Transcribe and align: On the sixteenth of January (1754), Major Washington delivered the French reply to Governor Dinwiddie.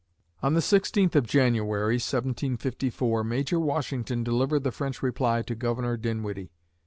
On 0.41 0.55
the 0.55 0.63
sixteenth 0.63 1.15
of 1.15 1.27
January 1.27 1.97
(1754), 1.97 3.23
Major 3.23 3.59
Washington 3.59 4.23
delivered 4.23 4.63
the 4.63 4.71
French 4.71 5.03
reply 5.03 5.43
to 5.43 5.53
Governor 5.53 5.95
Dinwiddie. 5.95 6.49